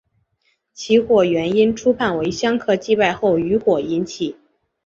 [0.73, 4.35] 起火原因初判为香客祭拜后余火引起。